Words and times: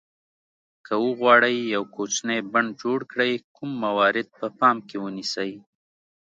که 0.85 0.93
وغواړئ 1.05 1.55
یو 1.75 1.83
کوچنی 1.95 2.37
بڼ 2.53 2.65
جوړ 2.81 2.99
کړئ 3.11 3.31
کوم 3.55 3.71
موارد 3.83 4.27
په 4.39 4.47
پام 4.59 4.77
کې 4.87 4.97
ونیسئ. 4.99 5.51